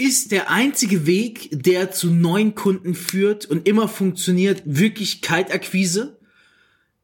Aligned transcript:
Ist 0.00 0.32
der 0.32 0.50
einzige 0.50 1.04
Weg, 1.04 1.50
der 1.52 1.90
zu 1.90 2.10
neuen 2.10 2.54
Kunden 2.54 2.94
führt 2.94 3.44
und 3.44 3.68
immer 3.68 3.86
funktioniert, 3.86 4.62
wirklich 4.64 5.20
Kaltakquise? 5.20 6.18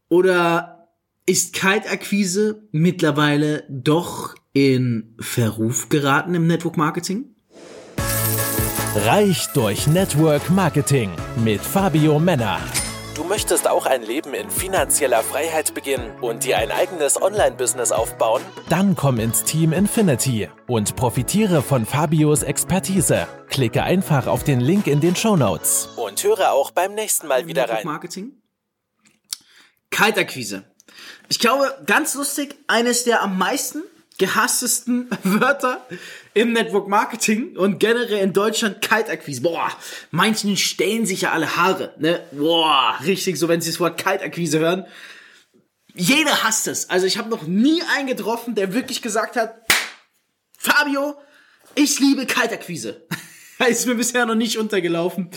Oder 0.08 0.88
ist 1.26 1.52
Kaltakquise 1.52 2.67
mittlerweile 2.72 3.64
doch 3.68 4.34
in 4.54 5.14
Verruf 5.20 5.90
geraten 5.90 6.34
im 6.34 6.46
Network 6.46 6.78
Marketing? 6.78 7.26
Reich 8.95 9.46
durch 9.52 9.86
Network 9.88 10.48
Marketing 10.48 11.10
mit 11.44 11.60
Fabio 11.60 12.18
Männer. 12.18 12.60
Du 13.16 13.24
möchtest 13.24 13.66
auch 13.66 13.86
ein 13.86 14.02
Leben 14.02 14.34
in 14.34 14.50
finanzieller 14.50 15.22
Freiheit 15.22 15.72
beginnen 15.72 16.18
und 16.20 16.44
dir 16.44 16.58
ein 16.58 16.70
eigenes 16.70 17.20
Online-Business 17.20 17.90
aufbauen? 17.90 18.42
Dann 18.68 18.94
komm 18.94 19.18
ins 19.20 19.42
Team 19.42 19.72
Infinity 19.72 20.50
und 20.66 20.96
profitiere 20.96 21.62
von 21.62 21.86
Fabios 21.86 22.42
Expertise. 22.42 23.26
Klicke 23.48 23.82
einfach 23.84 24.26
auf 24.26 24.44
den 24.44 24.60
Link 24.60 24.86
in 24.86 25.00
den 25.00 25.16
Show 25.16 25.34
Notes 25.34 25.88
und 25.96 26.22
höre 26.22 26.52
auch 26.52 26.72
beim 26.72 26.93
nächsten 26.93 27.26
Mal 27.26 27.46
wieder 27.46 27.66
rein. 27.71 27.86
Marketing? 27.86 28.32
Kaltakquise. 29.88 30.64
Ich 31.30 31.38
glaube, 31.38 31.74
ganz 31.86 32.15
lustig, 32.16 32.55
eines 32.66 33.05
der 33.05 33.23
am 33.23 33.38
meisten 33.38 33.83
gehasstesten 34.19 35.11
Wörter 35.23 35.87
im 36.34 36.52
Network 36.52 36.88
Marketing 36.88 37.57
und 37.57 37.79
generell 37.79 38.19
in 38.19 38.33
Deutschland 38.33 38.83
Kaltakquise. 38.83 39.43
Boah, 39.43 39.70
manchen 40.11 40.57
stellen 40.57 41.07
sich 41.07 41.23
ja 41.23 41.33
alle 41.33 41.57
Haare, 41.57 41.95
ne? 41.98 42.23
Boah, 42.33 42.98
richtig 43.05 43.38
so, 43.38 43.48
wenn 43.48 43.60
sie 43.60 43.71
das 43.71 43.80
Wort 43.80 43.98
Kaltakquise 43.98 44.59
hören. 44.59 44.87
Jeder 45.95 46.45
hasst 46.45 46.69
es. 46.69 46.91
Also 46.91 47.07
ich 47.07 47.16
habe 47.16 47.30
noch 47.30 47.47
nie 47.47 47.83
einen 47.97 48.07
getroffen, 48.07 48.55
der 48.55 48.74
wirklich 48.74 49.01
gesagt 49.01 49.37
hat, 49.37 49.55
Fabio, 50.59 51.15
ich 51.74 52.01
liebe 52.01 52.27
Kaltakquise. 52.27 53.07
ist 53.69 53.87
mir 53.87 53.95
bisher 53.95 54.27
noch 54.27 54.35
nicht 54.35 54.59
untergelaufen. 54.59 55.30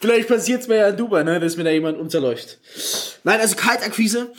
Vielleicht 0.00 0.28
passiert 0.28 0.62
es 0.62 0.68
mir 0.68 0.76
ja 0.76 0.88
in 0.88 0.96
Dubai, 0.96 1.22
ne, 1.22 1.40
dass 1.40 1.56
mir 1.56 1.64
da 1.64 1.70
jemand 1.70 1.98
unterläuft. 1.98 2.58
Nein, 3.24 3.40
also 3.40 3.56
Kaltakquise. 3.56 4.32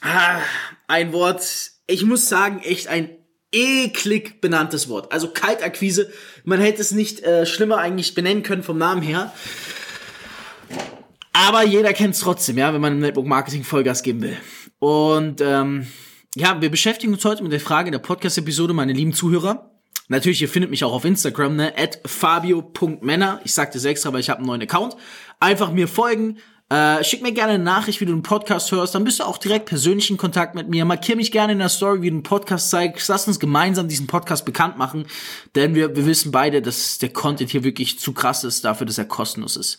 Ah, 0.00 0.40
ein 0.86 1.12
Wort, 1.12 1.42
ich 1.86 2.04
muss 2.04 2.28
sagen, 2.28 2.60
echt 2.60 2.88
ein 2.88 3.10
eklig 3.52 4.40
benanntes 4.40 4.88
Wort. 4.88 5.12
Also 5.12 5.28
Kaltakquise, 5.28 6.10
man 6.44 6.60
hätte 6.60 6.80
es 6.80 6.90
nicht 6.90 7.22
äh, 7.22 7.46
schlimmer 7.46 7.78
eigentlich 7.78 8.14
benennen 8.14 8.42
können 8.42 8.62
vom 8.62 8.78
Namen 8.78 9.02
her. 9.02 9.32
Aber 11.32 11.64
jeder 11.64 11.92
kennt 11.92 12.14
es 12.14 12.20
trotzdem, 12.20 12.58
ja, 12.58 12.72
wenn 12.72 12.80
man 12.80 12.94
im 12.94 13.00
Network 13.00 13.26
Marketing 13.26 13.64
Vollgas 13.64 14.02
geben 14.02 14.22
will. 14.22 14.36
Und 14.78 15.40
ähm, 15.40 15.86
ja, 16.34 16.60
wir 16.60 16.70
beschäftigen 16.70 17.12
uns 17.12 17.24
heute 17.24 17.42
mit 17.42 17.52
der 17.52 17.60
Frage 17.60 17.90
der 17.90 17.98
Podcast-Episode, 17.98 18.72
meine 18.72 18.92
lieben 18.92 19.12
Zuhörer. 19.12 19.70
Natürlich, 20.08 20.42
ihr 20.42 20.48
findet 20.48 20.70
mich 20.70 20.84
auch 20.84 20.92
auf 20.92 21.04
Instagram, 21.04 21.56
ne, 21.56 21.72
at 21.76 22.00
fabio.männer. 22.04 23.40
Ich 23.44 23.54
sagte 23.54 23.78
es 23.78 23.84
extra, 23.84 24.12
weil 24.12 24.20
ich 24.20 24.30
habe 24.30 24.38
einen 24.38 24.46
neuen 24.46 24.62
Account. 24.62 24.96
Einfach 25.40 25.72
mir 25.72 25.88
folgen, 25.88 26.38
äh, 26.70 27.04
schick 27.04 27.22
mir 27.22 27.32
gerne 27.32 27.52
eine 27.52 27.62
Nachricht, 27.62 28.00
wie 28.00 28.06
du 28.06 28.12
einen 28.12 28.22
Podcast 28.22 28.72
hörst, 28.72 28.94
dann 28.94 29.04
bist 29.04 29.20
du 29.20 29.24
auch 29.24 29.36
direkt 29.36 29.66
persönlich 29.66 30.08
in 30.10 30.16
Kontakt 30.16 30.54
mit 30.54 30.66
mir. 30.68 30.86
Markier 30.86 31.16
mich 31.16 31.30
gerne 31.30 31.52
in 31.52 31.58
der 31.58 31.68
Story, 31.68 32.00
wie 32.02 32.08
du 32.08 32.16
einen 32.16 32.22
Podcast 32.22 32.70
zeigst. 32.70 33.06
Lass 33.08 33.28
uns 33.28 33.38
gemeinsam 33.38 33.86
diesen 33.86 34.06
Podcast 34.06 34.46
bekannt 34.46 34.78
machen, 34.78 35.06
denn 35.54 35.74
wir, 35.74 35.94
wir 35.94 36.06
wissen 36.06 36.32
beide, 36.32 36.62
dass 36.62 36.96
der 36.98 37.10
Content 37.10 37.50
hier 37.50 37.64
wirklich 37.64 37.98
zu 37.98 38.12
krass 38.12 38.44
ist 38.44 38.64
dafür, 38.64 38.86
dass 38.86 38.96
er 38.96 39.04
kostenlos 39.04 39.56
ist. 39.56 39.78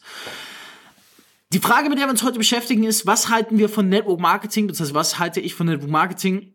Die 1.53 1.59
Frage, 1.59 1.89
mit 1.89 1.97
der 1.97 2.05
wir 2.05 2.11
uns 2.11 2.23
heute 2.23 2.38
beschäftigen, 2.38 2.83
ist, 2.83 3.08
was 3.08 3.30
halten 3.30 3.58
wir 3.58 3.70
von 3.70 3.89
Network 3.89 4.20
Marketing, 4.20 4.67
beziehungsweise 4.67 4.95
was 4.95 5.17
halte 5.20 5.39
ich 5.39 5.55
von 5.55 5.67
Network 5.67 5.89
Marketing 5.89 6.53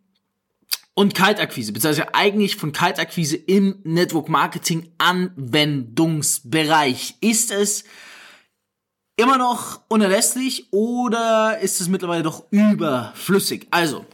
und 0.94 1.15
Kaltakquise, 1.15 1.72
beziehungsweise 1.72 2.15
eigentlich 2.15 2.56
von 2.56 2.72
Kaltakquise 2.72 3.37
im 3.37 3.81
Network 3.84 4.28
Marketing 4.28 4.92
Anwendungsbereich. 4.98 7.15
Ist 7.20 7.50
es 7.50 7.84
immer 9.20 9.38
noch 9.38 9.80
unerlässlich 9.88 10.68
oder 10.72 11.58
ist 11.60 11.80
es 11.80 11.88
mittlerweile 11.88 12.22
doch 12.22 12.44
überflüssig? 12.50 13.66
Also, 13.70 14.06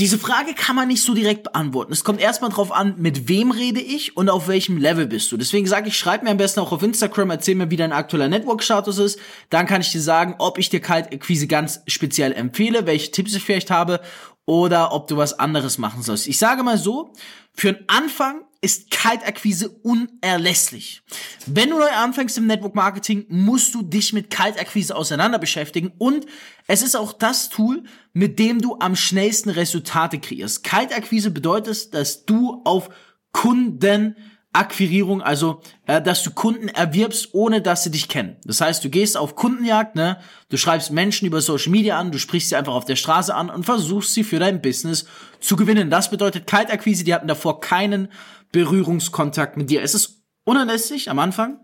diese 0.00 0.18
Frage 0.18 0.54
kann 0.54 0.74
man 0.74 0.88
nicht 0.88 1.04
so 1.04 1.14
direkt 1.14 1.44
beantworten. 1.44 1.92
Es 1.92 2.02
kommt 2.02 2.20
erstmal 2.20 2.50
drauf 2.50 2.72
an, 2.72 2.96
mit 2.98 3.28
wem 3.28 3.52
rede 3.52 3.80
ich 3.80 4.16
und 4.16 4.28
auf 4.28 4.48
welchem 4.48 4.76
Level 4.76 5.06
bist 5.06 5.30
du. 5.30 5.36
Deswegen 5.36 5.68
sage 5.68 5.88
ich, 5.88 5.96
schreib 5.96 6.24
mir 6.24 6.30
am 6.30 6.36
besten 6.36 6.60
auch 6.60 6.72
auf 6.72 6.82
Instagram, 6.82 7.30
erzähl 7.30 7.54
mir, 7.54 7.70
wie 7.70 7.76
dein 7.76 7.92
aktueller 7.92 8.28
Network-Status 8.28 8.98
ist. 8.98 9.20
Dann 9.50 9.66
kann 9.66 9.82
ich 9.82 9.92
dir 9.92 10.00
sagen, 10.00 10.34
ob 10.38 10.58
ich 10.58 10.68
dir 10.68 10.80
Kaltakquise 10.80 11.46
ganz 11.46 11.80
speziell 11.86 12.32
empfehle, 12.32 12.86
welche 12.86 13.12
Tipps 13.12 13.34
ich 13.34 13.44
vielleicht 13.44 13.70
habe 13.70 14.00
oder 14.46 14.92
ob 14.92 15.06
du 15.06 15.16
was 15.16 15.38
anderes 15.38 15.78
machen 15.78 16.02
sollst. 16.02 16.26
Ich 16.26 16.38
sage 16.38 16.64
mal 16.64 16.76
so, 16.76 17.12
für 17.54 17.68
einen 17.68 17.84
Anfang 17.86 18.42
ist 18.64 18.90
Kaltakquise 18.90 19.68
unerlässlich. 19.68 21.02
Wenn 21.46 21.70
du 21.70 21.78
neu 21.78 21.90
anfängst 21.90 22.38
im 22.38 22.46
Network 22.46 22.74
Marketing, 22.74 23.26
musst 23.28 23.74
du 23.74 23.82
dich 23.82 24.14
mit 24.14 24.30
Kaltakquise 24.30 24.96
auseinander 24.96 25.38
beschäftigen 25.38 25.92
und 25.98 26.24
es 26.66 26.80
ist 26.80 26.96
auch 26.96 27.12
das 27.12 27.50
Tool, 27.50 27.84
mit 28.14 28.38
dem 28.38 28.62
du 28.62 28.78
am 28.80 28.96
schnellsten 28.96 29.50
Resultate 29.50 30.18
kreierst. 30.18 30.64
Kaltakquise 30.64 31.30
bedeutet, 31.30 31.92
dass 31.92 32.24
du 32.24 32.62
auf 32.64 32.88
Kunden 33.32 34.16
Akquirierung, 34.54 35.20
also 35.20 35.60
äh, 35.86 36.00
dass 36.00 36.22
du 36.22 36.30
Kunden 36.30 36.68
erwirbst, 36.68 37.30
ohne 37.32 37.60
dass 37.60 37.82
sie 37.82 37.90
dich 37.90 38.08
kennen. 38.08 38.36
Das 38.44 38.60
heißt, 38.60 38.84
du 38.84 38.88
gehst 38.88 39.16
auf 39.16 39.34
Kundenjagd, 39.34 39.96
ne? 39.96 40.18
Du 40.48 40.56
schreibst 40.56 40.90
Menschen 40.90 41.26
über 41.26 41.40
Social 41.40 41.70
Media 41.70 41.98
an, 41.98 42.12
du 42.12 42.18
sprichst 42.18 42.50
sie 42.50 42.56
einfach 42.56 42.74
auf 42.74 42.84
der 42.84 42.96
Straße 42.96 43.34
an 43.34 43.50
und 43.50 43.64
versuchst 43.64 44.14
sie 44.14 44.24
für 44.24 44.38
dein 44.38 44.62
Business 44.62 45.06
zu 45.40 45.56
gewinnen. 45.56 45.90
Das 45.90 46.10
bedeutet 46.10 46.46
Kaltakquise, 46.46 47.04
die 47.04 47.12
hatten 47.12 47.28
davor 47.28 47.60
keinen 47.60 48.08
Berührungskontakt 48.52 49.56
mit 49.56 49.70
dir. 49.70 49.82
Es 49.82 49.94
ist 49.94 50.22
unerlässlich 50.44 51.10
am 51.10 51.18
Anfang 51.18 51.58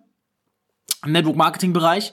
im 1.04 1.12
Network 1.12 1.36
Marketing 1.36 1.72
Bereich. 1.72 2.12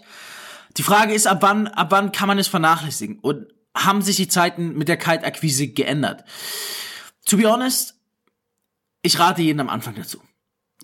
Die 0.78 0.84
Frage 0.84 1.14
ist, 1.14 1.28
ab 1.28 1.40
wann, 1.42 1.68
ab 1.68 1.88
wann 1.90 2.12
kann 2.12 2.28
man 2.28 2.38
es 2.38 2.48
vernachlässigen? 2.48 3.20
Und 3.20 3.48
haben 3.76 4.02
sich 4.02 4.16
die 4.16 4.28
Zeiten 4.28 4.78
mit 4.78 4.88
der 4.88 4.98
Kaltakquise 4.98 5.68
geändert? 5.70 6.24
To 7.26 7.38
be 7.38 7.50
honest, 7.50 7.96
ich 9.02 9.20
rate 9.20 9.42
jeden 9.42 9.60
am 9.60 9.70
Anfang 9.70 9.96
dazu. 9.96 10.22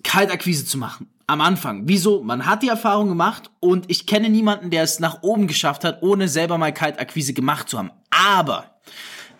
Kaltakquise 0.02 0.64
zu 0.64 0.78
machen. 0.78 1.08
Am 1.26 1.40
Anfang. 1.40 1.82
Wieso? 1.86 2.22
Man 2.22 2.44
hat 2.44 2.62
die 2.62 2.68
Erfahrung 2.68 3.08
gemacht 3.08 3.50
und 3.60 3.90
ich 3.90 4.06
kenne 4.06 4.28
niemanden, 4.28 4.70
der 4.70 4.82
es 4.82 5.00
nach 5.00 5.22
oben 5.22 5.46
geschafft 5.46 5.84
hat, 5.84 6.02
ohne 6.02 6.28
selber 6.28 6.58
mal 6.58 6.72
Kaltakquise 6.72 7.32
gemacht 7.32 7.68
zu 7.68 7.78
haben. 7.78 7.90
Aber 8.10 8.74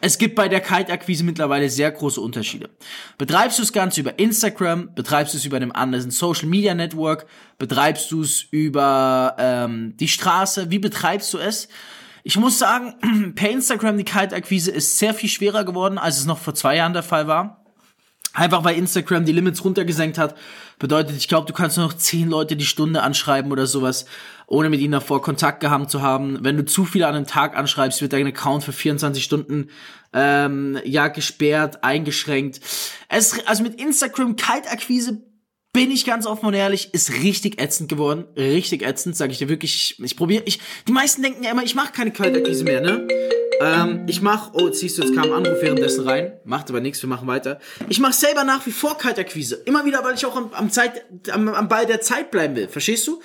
es 0.01 0.19
gibt 0.19 0.35
bei 0.35 0.49
der 0.49 0.61
Kaltakquise 0.61 1.25
mittlerweile 1.25 1.71
sehr 1.71 1.91
große 1.91 2.21
Unterschiede. 2.21 2.69
Betreibst 3.17 3.59
du 3.59 3.63
das 3.63 3.73
Ganze 3.73 4.01
über 4.01 4.19
Instagram, 4.19 4.95
betreibst 4.95 5.33
du 5.33 5.39
es 5.39 5.47
über 5.47 5.57
einem 5.57 5.73
anderen 5.73 6.11
Social 6.11 6.47
Media 6.47 6.75
Network, 6.75 7.27
betreibst 7.59 8.11
du 8.11 8.21
es 8.21 8.43
über 8.51 9.35
ähm, 9.39 9.97
die 9.99 10.09
Straße, 10.09 10.71
wie 10.71 10.79
betreibst 10.79 11.33
du 11.33 11.39
es? 11.39 11.69
Ich 12.23 12.37
muss 12.37 12.59
sagen, 12.59 12.95
per 13.35 13.51
Instagram 13.51 13.97
die 13.97 14.05
Kaltakquise 14.05 14.71
ist 14.71 14.99
sehr 14.99 15.15
viel 15.15 15.31
schwerer 15.31 15.65
geworden, 15.65 15.97
als 15.97 16.19
es 16.19 16.27
noch 16.27 16.39
vor 16.39 16.55
zwei 16.55 16.77
Jahren 16.77 16.93
der 16.93 17.03
Fall 17.03 17.27
war. 17.27 17.64
Einfach 18.35 18.65
weil 18.65 18.77
Instagram 18.77 19.25
die 19.25 19.33
Limits 19.33 19.65
runtergesenkt 19.65 20.19
hat. 20.19 20.37
Bedeutet, 20.81 21.17
ich 21.17 21.29
glaube, 21.29 21.47
du 21.47 21.53
kannst 21.53 21.77
nur 21.77 21.87
noch 21.87 21.95
zehn 21.95 22.29
Leute 22.29 22.57
die 22.57 22.67
Stunde 22.67 23.03
anschreiben 23.03 23.53
oder 23.53 23.69
sowas, 23.69 24.07
ohne 24.49 24.71
mit 24.71 24.81
ihnen 24.81 24.93
davor 24.93 25.23
Kontakt 25.23 25.61
gehabt 25.61 25.89
zu 25.89 26.03
haben. 26.03 26.39
Wenn 26.43 26.57
du 26.57 26.65
zu 26.65 26.85
viele 26.85 27.07
an 27.07 27.15
einem 27.15 27.27
Tag 27.27 27.57
anschreibst, 27.57 28.03
wird 28.03 28.13
dein 28.13 28.27
Account 28.27 28.65
für 28.65 28.73
24 28.73 29.23
Stunden 29.23 29.71
ähm, 30.13 30.79
ja 30.85 31.09
gesperrt, 31.09 31.85
eingeschränkt. 31.85 32.61
Es, 33.09 33.39
also 33.47 33.63
mit 33.63 33.81
Instagram 33.81 34.35
Kaltakquise 34.35 35.23
bin 35.73 35.91
ich 35.91 36.05
ganz 36.05 36.27
offen 36.27 36.47
und 36.47 36.55
ehrlich, 36.55 36.93
ist 36.93 37.13
richtig 37.23 37.61
ätzend 37.61 37.89
geworden. 37.89 38.25
Richtig 38.37 38.83
ätzend, 38.83 39.17
sage 39.17 39.33
ich 39.33 39.39
dir 39.39 39.49
wirklich. 39.49 39.75
Ich, 39.75 40.05
ich 40.05 40.17
probiere, 40.17 40.43
ich, 40.47 40.61
die 40.89 40.93
meisten 40.93 41.23
denken 41.23 41.45
ja 41.45 41.53
immer, 41.53 41.63
ich 41.63 41.75
mache 41.75 41.93
keine 41.93 42.11
Kaltakquise 42.11 42.65
mehr, 42.65 42.81
ne? 42.81 43.07
Ähm, 43.65 44.05
ich 44.07 44.21
mach, 44.21 44.53
oh, 44.53 44.71
siehst 44.71 44.99
du, 44.99 45.03
jetzt 45.03 45.15
kam 45.15 45.25
ein 45.25 45.33
Anruf 45.33 45.61
währenddessen 45.61 46.07
rein. 46.07 46.33
Macht 46.45 46.69
aber 46.71 46.81
nichts, 46.81 47.03
wir 47.03 47.09
machen 47.09 47.27
weiter. 47.27 47.61
Ich 47.89 48.01
mach 48.01 48.13
selber 48.13 48.45
nach 48.45 48.67
wie 48.67 48.73
vor 48.73 48.99
Kaltakquise. 48.99 49.57
Immer 49.65 49.85
wieder, 49.85 50.05
weil 50.05 50.15
ich 50.15 50.27
auch 50.27 50.37
am, 50.37 50.53
am, 50.53 50.71
Zeit, 50.71 51.05
am, 51.31 51.49
am 51.49 51.69
Ball 51.69 51.87
der 51.87 52.01
Zeit 52.01 52.31
bleiben 52.31 52.57
will. 52.57 52.69
Verstehst 52.69 53.07
du? 53.07 53.21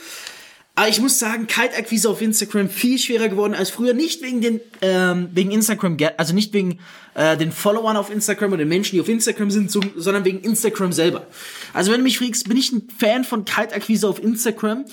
Aber 0.75 0.88
ich 0.88 1.01
muss 1.01 1.19
sagen, 1.19 1.47
Kaltakquise 1.47 2.09
auf 2.09 2.21
Instagram 2.21 2.69
viel 2.69 2.97
schwerer 2.97 3.27
geworden 3.27 3.53
als 3.53 3.69
früher. 3.69 3.94
Nicht 3.94 4.21
wegen 4.21 4.39
den, 4.39 4.62
ähm, 4.81 5.27
wegen 5.33 5.51
Instagram, 5.51 5.97
also 6.15 6.33
nicht 6.33 6.53
wegen 6.53 6.80
äh, 7.15 7.35
den 7.35 7.51
Followern 7.51 7.97
auf 7.97 8.09
Instagram 8.09 8.53
oder 8.53 8.59
den 8.59 8.69
Menschen, 8.69 8.95
die 8.95 9.01
auf 9.01 9.09
Instagram 9.09 9.51
sind, 9.51 9.71
so, 9.71 9.81
sondern 9.97 10.24
wegen 10.24 10.39
Instagram 10.39 10.94
selber. 10.94 11.27
Also 11.74 11.92
wenn 11.92 12.00
du 12.00 12.06
mich 12.06 12.18
fragst, 12.18 12.47
bin 12.47 12.56
ich 12.56 12.71
ein 12.71 12.88
Fan 12.97 13.25
von 13.25 13.44
Kaltakquise 13.44 14.07
auf 14.07 14.24
Instagram? 14.24 14.85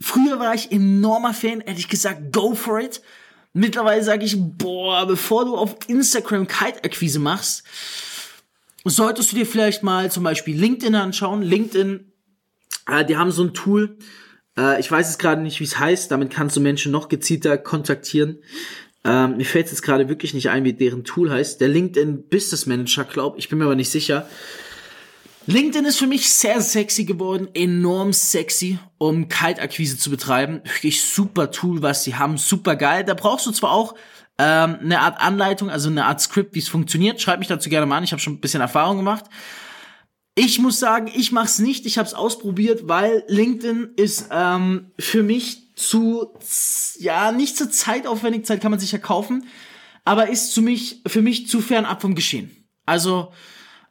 Früher 0.00 0.38
war 0.38 0.54
ich 0.54 0.70
enormer 0.70 1.34
Fan, 1.34 1.60
hätte 1.60 1.80
ich 1.80 1.88
gesagt, 1.88 2.32
go 2.32 2.54
for 2.54 2.78
it. 2.78 3.00
Mittlerweile 3.56 4.02
sage 4.04 4.26
ich, 4.26 4.36
boah, 4.38 5.06
bevor 5.06 5.46
du 5.46 5.56
auf 5.56 5.76
Instagram 5.88 6.46
Kaltakquise 6.46 7.18
machst, 7.18 7.64
solltest 8.84 9.32
du 9.32 9.36
dir 9.36 9.46
vielleicht 9.46 9.82
mal 9.82 10.10
zum 10.10 10.24
Beispiel 10.24 10.60
LinkedIn 10.60 10.94
anschauen. 10.94 11.40
LinkedIn, 11.40 12.12
äh, 12.86 13.04
die 13.06 13.16
haben 13.16 13.30
so 13.30 13.44
ein 13.44 13.54
Tool, 13.54 13.96
äh, 14.58 14.78
ich 14.78 14.90
weiß 14.90 15.08
es 15.08 15.16
gerade 15.16 15.40
nicht, 15.40 15.58
wie 15.60 15.64
es 15.64 15.78
heißt, 15.78 16.10
damit 16.10 16.30
kannst 16.30 16.54
du 16.56 16.60
Menschen 16.60 16.92
noch 16.92 17.08
gezielter 17.08 17.56
kontaktieren. 17.56 18.40
Ähm, 19.04 19.38
mir 19.38 19.46
fällt 19.46 19.68
jetzt 19.68 19.80
gerade 19.80 20.10
wirklich 20.10 20.34
nicht 20.34 20.50
ein, 20.50 20.64
wie 20.64 20.74
deren 20.74 21.04
Tool 21.04 21.30
heißt. 21.30 21.58
Der 21.58 21.68
LinkedIn 21.68 22.28
Business 22.28 22.66
Manager, 22.66 23.04
glaube 23.04 23.38
ich, 23.38 23.48
bin 23.48 23.58
mir 23.58 23.64
aber 23.64 23.74
nicht 23.74 23.90
sicher. 23.90 24.28
LinkedIn 25.46 25.84
ist 25.84 25.98
für 25.98 26.08
mich 26.08 26.28
sehr 26.28 26.60
sexy 26.60 27.04
geworden, 27.04 27.48
enorm 27.54 28.12
sexy, 28.12 28.80
um 28.98 29.28
Kaltakquise 29.28 29.96
zu 29.96 30.10
betreiben. 30.10 30.60
Wirklich 30.64 31.02
super 31.02 31.52
Tool, 31.52 31.82
was 31.82 32.02
sie 32.02 32.16
haben, 32.16 32.36
super 32.36 32.74
geil. 32.74 33.04
Da 33.04 33.14
brauchst 33.14 33.46
du 33.46 33.52
zwar 33.52 33.70
auch 33.70 33.94
ähm, 34.38 34.78
eine 34.80 35.00
Art 35.00 35.20
Anleitung, 35.20 35.70
also 35.70 35.88
eine 35.88 36.06
Art 36.06 36.20
Skript, 36.20 36.54
wie 36.56 36.58
es 36.58 36.68
funktioniert. 36.68 37.20
Schreib 37.20 37.38
mich 37.38 37.46
dazu 37.46 37.70
gerne 37.70 37.86
mal 37.86 37.98
an, 37.98 38.04
ich 38.04 38.10
habe 38.10 38.20
schon 38.20 38.34
ein 38.34 38.40
bisschen 38.40 38.60
Erfahrung 38.60 38.96
gemacht. 38.96 39.26
Ich 40.34 40.58
muss 40.58 40.80
sagen, 40.80 41.10
ich 41.14 41.30
mache 41.30 41.46
es 41.46 41.60
nicht, 41.60 41.86
ich 41.86 41.96
habe 41.96 42.08
es 42.08 42.14
ausprobiert, 42.14 42.88
weil 42.88 43.22
LinkedIn 43.28 43.90
ist 43.96 44.28
ähm, 44.32 44.90
für 44.98 45.22
mich 45.22 45.74
zu, 45.76 46.34
ja, 46.98 47.30
nicht 47.30 47.56
zu 47.56 47.70
zeitaufwendig, 47.70 48.46
Zeit 48.46 48.60
kann 48.60 48.72
man 48.72 48.80
sich 48.80 48.92
ja 48.92 48.98
kaufen, 48.98 49.46
aber 50.04 50.28
ist 50.28 50.52
zu 50.52 50.60
mich, 50.60 51.02
für 51.06 51.22
mich 51.22 51.46
zu 51.46 51.60
fern 51.60 51.84
ab 51.84 52.02
vom 52.02 52.16
Geschehen. 52.16 52.50
Also, 52.84 53.32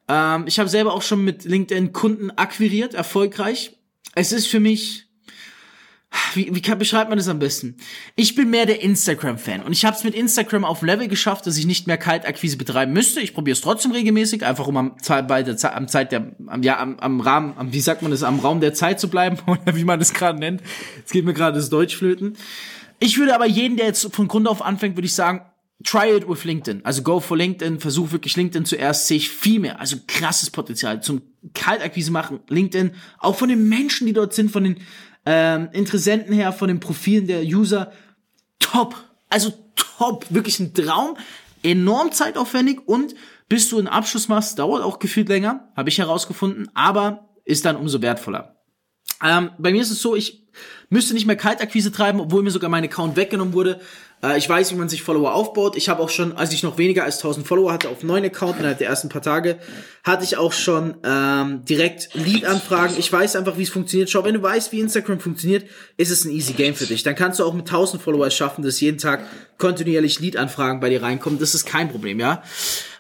ähm, 0.07 0.46
ich 0.48 0.60
habe 0.60 0.69
selber 0.69 0.94
auch 0.94 1.02
schon 1.02 1.24
mit 1.24 1.46
LinkedIn 1.46 1.94
Kunden 1.94 2.31
akquiriert, 2.31 2.94
erfolgreich. 2.94 3.78
Es 4.16 4.31
ist 4.31 4.48
für 4.48 4.60
mich 4.60 5.06
wie, 6.34 6.54
wie 6.54 6.62
kann, 6.62 6.78
beschreibt 6.78 7.10
man 7.10 7.18
das 7.18 7.28
am 7.28 7.40
besten? 7.40 7.75
Ich 8.16 8.36
bin 8.36 8.50
mehr 8.50 8.66
der 8.66 8.81
Instagram-Fan 8.81 9.63
und 9.63 9.72
ich 9.72 9.86
habe 9.86 9.96
es 9.96 10.04
mit 10.04 10.16
Instagram 10.16 10.63
auf 10.63 10.81
Level 10.81 11.07
geschafft, 11.07 11.46
dass 11.46 11.57
ich 11.57 11.66
nicht 11.66 11.88
mehr 11.88 11.98
Kaltakquise 11.98 12.57
betreiben 12.57 12.94
müsste. 12.94 13.19
Ich 13.19 13.34
probiere 13.34 13.54
es 13.54 13.62
trotzdem 13.62 13.92
regelmäßig, 13.92 14.46
einfach 14.46 14.68
um 14.68 14.78
am, 14.78 14.96
bei 15.28 15.44
der, 15.44 15.75
am 15.75 15.88
Zeit 15.88 16.12
der, 16.12 16.36
am, 16.48 16.63
ja, 16.63 16.80
am, 16.80 16.98
am 17.00 17.19
Rahmen, 17.19 17.54
am, 17.58 17.74
wie 17.74 17.80
sagt 17.80 18.01
man 18.01 18.12
das, 18.12 18.24
am 18.24 18.40
Raum 18.40 18.62
der 18.62 18.74
Zeit 18.74 19.00
zu 19.00 19.10
bleiben 19.10 19.38
oder 19.48 19.75
wie 19.75 19.84
man 19.84 20.00
das 20.00 20.13
gerade 20.13 20.40
nennt. 20.40 20.62
Jetzt 20.98 21.12
geht 21.12 21.25
mir 21.25 21.34
gerade 21.34 21.58
das 21.58 21.69
Deutschflöten. 21.69 22.38
Ich 23.00 23.18
würde 23.18 23.36
aber 23.36 23.46
jeden, 23.46 23.78
der 23.78 23.88
jetzt 23.88 24.13
von 24.13 24.28
Grund 24.28 24.48
auf 24.48 24.62
anfängt, 24.62 24.96
würde 24.96 25.08
ich 25.08 25.13
sagen, 25.13 25.42
try 25.83 26.16
it 26.16 26.27
with 26.27 26.45
LinkedIn. 26.45 26.83
Also 26.83 27.01
go 27.01 27.19
for 27.19 27.38
LinkedIn, 27.38 27.80
versuch 27.80 28.12
wirklich 28.12 28.36
LinkedIn 28.36 28.66
zuerst, 28.66 29.07
sehe 29.07 29.18
ich 29.18 29.30
viel 29.30 29.60
mehr, 29.60 29.80
also 29.80 29.98
krasses 30.07 30.50
Potenzial 30.50 31.01
zum 31.01 31.22
Kaltakquise 31.54 32.12
machen. 32.12 32.39
LinkedIn, 32.50 32.92
auch 33.19 33.36
von 33.36 33.50
den 33.50 33.68
Menschen, 33.68 34.07
die 34.07 34.13
dort 34.13 34.33
sind, 34.33 34.51
von 34.51 34.63
den 34.63 34.77
ähm, 35.25 35.69
Interessenten 35.74 36.33
her, 36.33 36.54
von 36.54 36.68
den 36.68 36.80
Profilen 36.80 37.27
der 37.27 37.44
User, 37.44 37.92
top. 38.60 38.95
Also 39.30 39.54
top, 39.98 40.25
wirklich 40.30 40.60
ein 40.60 40.74
Traum, 40.74 41.18
enorm 41.63 42.12
zeitaufwendig 42.12 42.88
und 42.88 43.16
bis 43.50 43.69
du 43.69 43.77
einen 43.77 43.88
Abschluss 43.88 44.27
machst, 44.27 44.60
dauert 44.60 44.83
auch 44.83 45.00
gefühlt 45.00 45.30
länger, 45.30 45.72
habe 45.75 45.89
ich 45.89 45.98
herausgefunden, 45.98 46.69
aber 46.74 47.30
ist 47.44 47.66
dann 47.66 47.75
umso 47.75 48.01
wertvoller. 48.01 48.55
Ähm, 49.23 49.51
bei 49.57 49.71
mir 49.71 49.81
ist 49.81 49.91
es 49.91 50.01
so, 50.01 50.15
ich 50.15 50.44
müsste 50.89 51.13
nicht 51.13 51.25
mehr 51.25 51.35
Kaltakquise 51.35 51.91
treiben, 51.91 52.19
obwohl 52.19 52.44
mir 52.44 52.51
sogar 52.51 52.69
mein 52.69 52.83
Account 52.83 53.15
weggenommen 53.15 53.53
wurde. 53.53 53.79
Äh, 54.23 54.38
ich 54.38 54.47
weiß, 54.47 54.71
wie 54.71 54.75
man 54.75 54.89
sich 54.89 55.01
Follower 55.01 55.33
aufbaut. 55.33 55.75
Ich 55.75 55.89
habe 55.89 56.01
auch 56.01 56.09
schon, 56.09 56.33
als 56.33 56.53
ich 56.53 56.63
noch 56.63 56.77
weniger 56.77 57.03
als 57.03 57.17
1000 57.17 57.45
Follower 57.45 57.71
hatte 57.71 57.89
auf 57.89 58.03
neuen 58.03 58.25
Account 58.25 58.59
innerhalb 58.59 58.77
der 58.77 58.88
ersten 58.88 59.09
paar 59.09 59.21
Tage, 59.21 59.59
hatte 60.03 60.23
ich 60.23 60.38
auch 60.38 60.53
schon 60.53 60.95
ähm, 61.03 61.65
direkt 61.65 62.13
Lead-Anfragen. 62.13 62.95
Ich 62.97 63.12
weiß 63.12 63.35
einfach, 63.35 63.57
wie 63.57 63.63
es 63.63 63.69
funktioniert. 63.69 64.09
Schau, 64.09 64.23
wenn 64.23 64.35
du 64.35 64.41
weißt, 64.41 64.71
wie 64.71 64.79
Instagram 64.79 65.19
funktioniert, 65.19 65.65
ist 65.97 66.12
es 66.12 66.25
ein 66.25 66.31
easy 66.31 66.53
Game 66.53 66.75
für 66.75 66.85
dich. 66.85 67.03
Dann 67.03 67.15
kannst 67.15 67.39
du 67.39 67.45
auch 67.45 67.53
mit 67.53 67.67
1000 67.67 68.01
Follower 68.01 68.29
schaffen, 68.29 68.63
dass 68.63 68.79
jeden 68.79 68.97
Tag 68.97 69.25
kontinuierlich 69.57 70.19
Lead-Anfragen 70.19 70.79
bei 70.79 70.89
dir 70.89 71.01
reinkommen. 71.01 71.39
Das 71.39 71.56
ist 71.56 71.65
kein 71.65 71.89
Problem, 71.89 72.19
ja. 72.19 72.44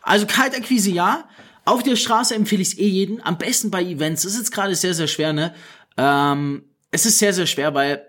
Also 0.01 0.25
Kaltakquise 0.25 0.91
ja. 0.91 1.25
Auf 1.67 1.81
der 1.81 1.95
Straße 1.95 2.35
empfehle 2.35 2.61
ich 2.61 2.73
es 2.73 2.77
eh 2.77 2.87
jeden. 2.87 3.25
Am 3.25 3.39
besten 3.39 3.71
bei 3.71 3.81
Events. 3.81 4.21
Das 4.21 4.33
ist 4.33 4.37
jetzt 4.37 4.51
gerade 4.51 4.75
sehr, 4.75 4.93
sehr 4.93 5.07
schwer, 5.07 5.33
ne? 5.33 5.51
Ähm, 5.97 6.63
es 6.91 7.05
ist 7.05 7.19
sehr, 7.19 7.33
sehr 7.33 7.45
schwer, 7.45 7.73
weil 7.73 8.05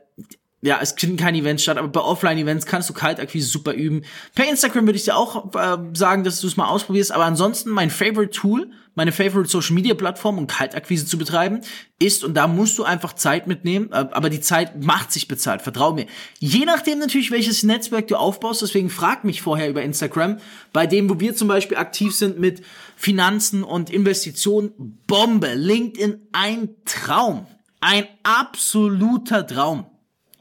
ja, 0.62 0.78
es 0.80 0.94
finden 0.98 1.16
keine 1.16 1.38
Events 1.38 1.62
statt, 1.62 1.76
aber 1.76 1.88
bei 1.88 2.00
Offline-Events 2.00 2.66
kannst 2.66 2.88
du 2.88 2.94
Kaltakquise 2.94 3.46
super 3.48 3.72
üben. 3.74 4.02
Per 4.34 4.48
Instagram 4.48 4.86
würde 4.86 4.96
ich 4.96 5.04
dir 5.04 5.16
auch 5.16 5.54
äh, 5.54 5.76
sagen, 5.92 6.24
dass 6.24 6.40
du 6.40 6.46
es 6.46 6.56
mal 6.56 6.68
ausprobierst, 6.68 7.12
aber 7.12 7.24
ansonsten 7.24 7.70
mein 7.70 7.90
Favorite 7.90 8.30
Tool, 8.30 8.70
meine 8.94 9.12
Favorite 9.12 9.50
Social 9.50 9.74
Media 9.74 9.94
Plattform, 9.94 10.38
um 10.38 10.46
Kaltakquise 10.46 11.04
zu 11.04 11.18
betreiben, 11.18 11.60
ist, 11.98 12.24
und 12.24 12.34
da 12.34 12.48
musst 12.48 12.78
du 12.78 12.84
einfach 12.84 13.12
Zeit 13.12 13.46
mitnehmen, 13.46 13.90
äh, 13.92 14.06
aber 14.10 14.30
die 14.30 14.40
Zeit 14.40 14.82
macht 14.82 15.12
sich 15.12 15.28
bezahlt, 15.28 15.60
vertrau 15.60 15.92
mir. 15.92 16.06
Je 16.40 16.64
nachdem 16.64 16.98
natürlich, 16.98 17.30
welches 17.30 17.62
Netzwerk 17.62 18.08
du 18.08 18.16
aufbaust, 18.16 18.62
deswegen 18.62 18.88
frag 18.88 19.24
mich 19.24 19.42
vorher 19.42 19.68
über 19.68 19.82
Instagram, 19.82 20.38
bei 20.72 20.86
dem, 20.86 21.10
wo 21.10 21.20
wir 21.20 21.36
zum 21.36 21.48
Beispiel 21.48 21.76
aktiv 21.76 22.16
sind 22.16 22.40
mit 22.40 22.62
Finanzen 22.96 23.62
und 23.62 23.90
Investitionen, 23.90 24.72
Bombe, 25.06 25.54
LinkedIn, 25.54 26.28
ein 26.32 26.70
Traum. 26.86 27.46
Ein 27.80 28.06
absoluter 28.22 29.46
Traum. 29.46 29.86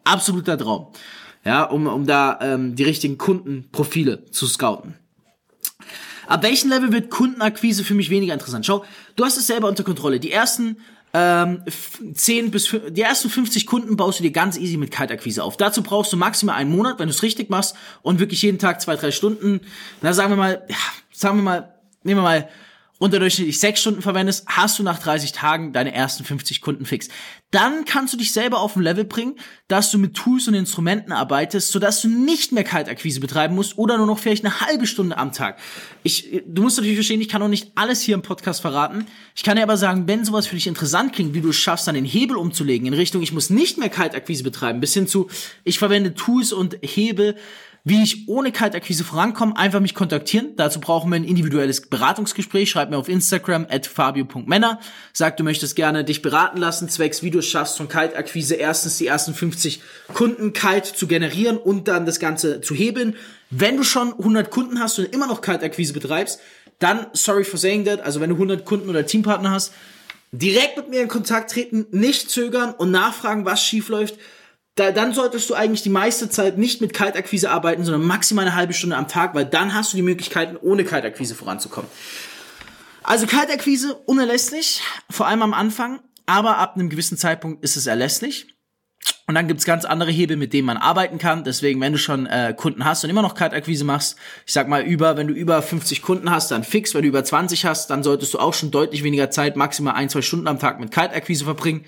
Absoluter 0.03 0.57
Traum. 0.57 0.87
Ja, 1.43 1.63
um, 1.63 1.87
um 1.87 2.05
da 2.05 2.39
ähm, 2.41 2.75
die 2.75 2.83
richtigen 2.83 3.17
Kundenprofile 3.17 4.25
zu 4.31 4.47
scouten. 4.47 4.95
Ab 6.27 6.43
welchem 6.43 6.69
Level 6.71 6.91
wird 6.91 7.11
Kundenakquise 7.11 7.83
für 7.83 7.93
mich 7.93 8.09
weniger 8.09 8.33
interessant? 8.33 8.65
Schau, 8.65 8.83
du 9.15 9.25
hast 9.25 9.37
es 9.37 9.45
selber 9.47 9.67
unter 9.67 9.83
Kontrolle. 9.83 10.19
Die 10.19 10.31
ersten 10.31 10.77
ähm, 11.13 11.63
10 12.13 12.51
bis 12.51 12.75
die 12.89 13.01
ersten 13.01 13.29
50 13.29 13.67
Kunden 13.67 13.95
baust 13.95 14.19
du 14.19 14.23
dir 14.23 14.31
ganz 14.31 14.57
easy 14.57 14.77
mit 14.77 14.91
Kaltakquise 14.91 15.43
auf. 15.43 15.55
Dazu 15.55 15.81
brauchst 15.83 16.11
du 16.11 16.17
maximal 16.17 16.55
einen 16.55 16.75
Monat, 16.75 16.99
wenn 16.99 17.07
du 17.07 17.13
es 17.13 17.23
richtig 17.23 17.49
machst 17.49 17.75
und 18.01 18.19
wirklich 18.19 18.41
jeden 18.41 18.59
Tag 18.59 18.81
zwei, 18.81 18.95
drei 18.95 19.11
Stunden. 19.11 19.61
Na, 20.01 20.13
sagen 20.13 20.31
wir 20.31 20.37
mal, 20.37 20.65
ja, 20.67 20.75
sagen 21.13 21.37
wir 21.37 21.43
mal, 21.43 21.75
nehmen 22.03 22.19
wir 22.19 22.23
mal 22.23 22.49
unterdurchschnittlich 22.97 23.59
sechs 23.59 23.81
Stunden 23.81 24.01
verwendest, 24.01 24.45
hast 24.47 24.79
du 24.79 24.83
nach 24.83 24.99
30 24.99 25.33
Tagen 25.33 25.73
deine 25.73 25.93
ersten 25.93 26.23
50 26.23 26.61
Kunden 26.61 26.85
fix. 26.85 27.09
Dann 27.51 27.85
kannst 27.85 28.13
du 28.13 28.17
dich 28.17 28.31
selber 28.31 28.59
auf 28.59 28.75
ein 28.75 28.83
Level 28.83 29.03
bringen, 29.03 29.35
dass 29.67 29.91
du 29.91 29.97
mit 29.97 30.13
Tools 30.15 30.47
und 30.47 30.53
Instrumenten 30.53 31.11
arbeitest, 31.11 31.71
sodass 31.71 32.01
du 32.01 32.07
nicht 32.07 32.51
mehr 32.53 32.63
Kaltakquise 32.63 33.19
betreiben 33.19 33.55
musst 33.55 33.77
oder 33.77 33.97
nur 33.97 34.07
noch 34.07 34.19
vielleicht 34.19 34.45
eine 34.45 34.61
halbe 34.61 34.87
Stunde 34.87 35.17
am 35.17 35.33
Tag. 35.33 35.59
Ich, 36.03 36.41
du 36.45 36.61
musst 36.61 36.77
natürlich 36.77 36.97
verstehen, 36.97 37.21
ich 37.21 37.29
kann 37.29 37.41
auch 37.41 37.49
nicht 37.49 37.71
alles 37.75 38.01
hier 38.01 38.15
im 38.15 38.21
Podcast 38.21 38.61
verraten. 38.61 39.05
Ich 39.35 39.43
kann 39.43 39.57
dir 39.57 39.63
aber 39.63 39.77
sagen, 39.77 40.07
wenn 40.07 40.23
sowas 40.23 40.47
für 40.47 40.55
dich 40.55 40.67
interessant 40.67 41.13
klingt, 41.13 41.33
wie 41.33 41.41
du 41.41 41.49
es 41.49 41.57
schaffst, 41.57 41.87
dann 41.87 41.95
den 41.95 42.05
Hebel 42.05 42.37
umzulegen 42.37 42.87
in 42.87 42.93
Richtung, 42.93 43.21
ich 43.21 43.33
muss 43.33 43.49
nicht 43.49 43.77
mehr 43.77 43.89
Kaltakquise 43.89 44.43
betreiben, 44.43 44.79
bis 44.79 44.93
hin 44.93 45.07
zu, 45.07 45.29
ich 45.63 45.79
verwende 45.79 46.13
Tools 46.13 46.53
und 46.53 46.77
Hebel, 46.81 47.35
wie 47.87 48.01
ich 48.01 48.27
ohne 48.27 48.51
Kaltakquise 48.51 49.03
vorankomme, 49.03 49.55
einfach 49.55 49.79
mich 49.79 49.93
kontaktieren. 49.93 50.55
Dazu 50.55 50.79
brauchen 50.79 51.11
wir 51.11 51.17
ein 51.17 51.23
individuelles 51.23 51.81
Beratungsgespräch. 51.81 52.71
Schreib 52.71 52.89
mir 52.89 52.97
auf 52.97 53.07
Instagram 53.07 53.67
at 53.69 53.85
fabio.männer. 53.85 54.79
Sag, 55.13 55.37
du 55.37 55.43
möchtest 55.43 55.75
gerne 55.75 56.03
dich 56.03 56.23
beraten 56.23 56.57
lassen, 56.57 56.89
zwecks 56.89 57.21
wie 57.21 57.29
du 57.29 57.39
es 57.39 57.47
schaffst, 57.47 57.77
von 57.77 57.87
Kaltakquise 57.87 58.55
erstens 58.55 58.97
die 58.97 59.05
ersten 59.05 59.35
50 59.35 59.83
Kunden 60.15 60.51
kalt 60.51 60.87
zu 60.87 61.05
generieren 61.05 61.57
und 61.57 61.87
dann 61.87 62.07
das 62.07 62.19
Ganze 62.19 62.59
zu 62.59 62.73
hebeln. 62.73 63.15
Wenn 63.51 63.77
du 63.77 63.83
schon 63.83 64.13
100 64.13 64.49
Kunden 64.49 64.79
hast 64.79 64.97
und 64.97 65.13
immer 65.13 65.27
noch 65.27 65.41
Kaltakquise 65.41 65.93
betreibst, 65.93 66.39
dann, 66.79 67.05
sorry 67.13 67.43
for 67.43 67.59
saying 67.59 67.85
that, 67.85 68.01
also 68.01 68.19
wenn 68.19 68.31
du 68.31 68.35
100 68.35 68.65
Kunden 68.65 68.89
oder 68.89 69.05
Teampartner 69.05 69.51
hast, 69.51 69.73
direkt 70.31 70.75
mit 70.75 70.89
mir 70.89 71.03
in 71.03 71.07
Kontakt 71.07 71.51
treten, 71.51 71.85
nicht 71.91 72.31
zögern 72.31 72.73
und 72.73 72.89
nachfragen, 72.89 73.45
was 73.45 73.63
schief 73.63 73.89
läuft 73.89 74.15
da, 74.75 74.91
dann 74.91 75.13
solltest 75.13 75.49
du 75.49 75.53
eigentlich 75.53 75.83
die 75.83 75.89
meiste 75.89 76.29
Zeit 76.29 76.57
nicht 76.57 76.81
mit 76.81 76.93
Kaltakquise 76.93 77.49
arbeiten, 77.49 77.83
sondern 77.85 78.05
maximal 78.05 78.45
eine 78.45 78.55
halbe 78.55 78.73
Stunde 78.73 78.97
am 78.97 79.07
Tag, 79.07 79.33
weil 79.33 79.45
dann 79.45 79.73
hast 79.73 79.93
du 79.93 79.97
die 79.97 80.03
Möglichkeiten, 80.03 80.57
ohne 80.57 80.83
Kaltakquise 80.83 81.33
voranzukommen. 81.33 81.89
Also 83.01 83.25
Kaltakquise 83.25 83.93
unerlässlich, 84.05 84.81
vor 85.09 85.27
allem 85.27 85.43
am 85.43 85.53
Anfang, 85.53 85.99
aber 86.25 86.57
ab 86.57 86.75
einem 86.75 86.89
gewissen 86.89 87.17
Zeitpunkt 87.17 87.63
ist 87.63 87.77
es 87.77 87.87
erlässlich. 87.87 88.47
Und 89.27 89.35
dann 89.35 89.47
gibt's 89.47 89.65
ganz 89.65 89.85
andere 89.85 90.11
Hebel, 90.11 90.37
mit 90.37 90.53
denen 90.53 90.67
man 90.67 90.77
arbeiten 90.77 91.17
kann. 91.17 91.43
Deswegen, 91.43 91.81
wenn 91.81 91.93
du 91.93 91.97
schon 91.97 92.27
äh, 92.27 92.53
Kunden 92.55 92.85
hast 92.85 93.03
und 93.03 93.09
immer 93.09 93.21
noch 93.21 93.33
Kaltakquise 93.33 93.83
machst, 93.83 94.17
ich 94.45 94.53
sag 94.53 94.67
mal 94.67 94.83
über, 94.83 95.17
wenn 95.17 95.27
du 95.27 95.33
über 95.33 95.61
50 95.61 96.01
Kunden 96.01 96.29
hast, 96.29 96.51
dann 96.51 96.63
fix. 96.63 96.93
Wenn 96.93 97.01
du 97.01 97.07
über 97.07 97.23
20 97.23 97.65
hast, 97.65 97.89
dann 97.89 98.03
solltest 98.03 98.33
du 98.33 98.39
auch 98.39 98.53
schon 98.53 98.69
deutlich 98.71 99.03
weniger 99.03 99.31
Zeit, 99.31 99.55
maximal 99.55 99.95
ein, 99.95 100.09
zwei 100.09 100.21
Stunden 100.21 100.47
am 100.47 100.59
Tag 100.59 100.79
mit 100.79 100.91
Kaltakquise 100.91 101.45
verbringen. 101.45 101.85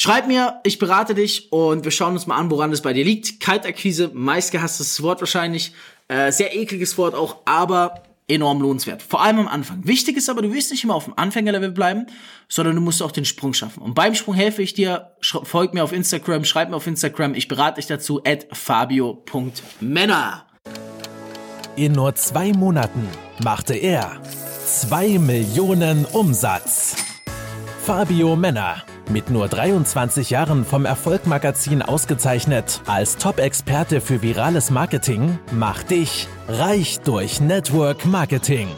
Schreib 0.00 0.28
mir, 0.28 0.60
ich 0.62 0.78
berate 0.78 1.12
dich 1.16 1.50
und 1.50 1.82
wir 1.82 1.90
schauen 1.90 2.12
uns 2.12 2.28
mal 2.28 2.36
an, 2.36 2.52
woran 2.52 2.70
es 2.70 2.82
bei 2.82 2.92
dir 2.92 3.04
liegt. 3.04 3.40
Kaltakquise, 3.40 4.12
meistgehasstes 4.14 5.02
Wort 5.02 5.18
wahrscheinlich. 5.18 5.72
Äh, 6.06 6.30
sehr 6.30 6.54
ekliges 6.54 6.96
Wort 6.98 7.16
auch, 7.16 7.38
aber 7.46 8.04
enorm 8.28 8.60
lohnenswert. 8.62 9.02
Vor 9.02 9.20
allem 9.20 9.40
am 9.40 9.48
Anfang. 9.48 9.80
Wichtig 9.82 10.16
ist 10.16 10.30
aber, 10.30 10.40
du 10.40 10.52
willst 10.52 10.70
nicht 10.70 10.84
immer 10.84 10.94
auf 10.94 11.06
dem 11.06 11.14
Anfängerlevel 11.16 11.72
bleiben, 11.72 12.06
sondern 12.46 12.76
du 12.76 12.80
musst 12.80 13.02
auch 13.02 13.10
den 13.10 13.24
Sprung 13.24 13.54
schaffen. 13.54 13.82
Und 13.82 13.94
beim 13.94 14.14
Sprung 14.14 14.36
helfe 14.36 14.62
ich 14.62 14.72
dir. 14.72 15.16
Folg 15.20 15.74
mir 15.74 15.82
auf 15.82 15.92
Instagram, 15.92 16.44
schreib 16.44 16.70
mir 16.70 16.76
auf 16.76 16.86
Instagram. 16.86 17.34
Ich 17.34 17.48
berate 17.48 17.80
dich 17.80 17.88
dazu 17.88 18.22
at 18.24 18.46
fabio.männer. 18.52 20.46
In 21.74 21.90
nur 21.90 22.14
zwei 22.14 22.52
Monaten 22.52 23.08
machte 23.42 23.74
er 23.74 24.22
zwei 24.64 25.18
Millionen 25.18 26.04
Umsatz. 26.04 26.94
Fabio 27.84 28.36
Männer 28.36 28.84
mit 29.10 29.30
nur 29.30 29.48
23 29.48 30.30
Jahren 30.30 30.64
vom 30.64 30.84
Erfolgmagazin 30.84 31.82
ausgezeichnet 31.82 32.80
als 32.86 33.16
Top-Experte 33.16 34.00
für 34.00 34.22
virales 34.22 34.70
Marketing, 34.70 35.38
mach 35.52 35.82
dich 35.82 36.28
reich 36.48 37.00
durch 37.00 37.40
Network 37.40 38.06
Marketing. 38.06 38.68